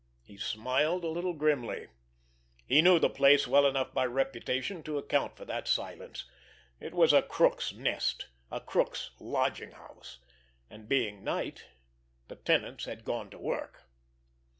He 0.23 0.35
smiled 0.35 1.03
a 1.03 1.09
little 1.09 1.33
grimly. 1.35 1.89
He 2.65 2.81
knew 2.81 2.97
the 2.97 3.07
place 3.07 3.47
well 3.47 3.67
enough 3.67 3.93
by 3.93 4.07
reputation 4.07 4.81
to 4.81 4.97
account 4.97 5.37
for 5.37 5.45
that 5.45 5.67
silence. 5.67 6.25
It 6.79 6.95
was 6.95 7.13
a 7.13 7.21
crooks' 7.21 7.71
nest, 7.71 8.27
a 8.49 8.59
crooks' 8.61 9.11
lodging 9.19 9.73
house, 9.73 10.17
and, 10.71 10.89
being 10.89 11.23
night, 11.23 11.65
the 12.29 12.35
tenants 12.35 12.85
had 12.85 13.05
gone 13.05 13.29
to 13.29 13.37
work! 13.37 13.83